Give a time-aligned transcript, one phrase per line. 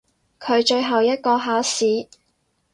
[0.39, 2.07] 佢最後一個考試！